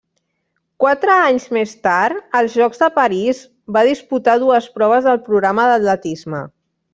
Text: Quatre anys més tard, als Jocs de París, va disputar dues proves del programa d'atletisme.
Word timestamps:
Quatre 0.83 1.17
anys 1.25 1.43
més 1.57 1.73
tard, 1.87 2.23
als 2.39 2.55
Jocs 2.61 2.81
de 2.85 2.89
París, 2.95 3.43
va 3.77 3.85
disputar 3.91 4.35
dues 4.45 4.71
proves 4.79 5.07
del 5.11 5.21
programa 5.29 5.69
d'atletisme. 5.75 6.43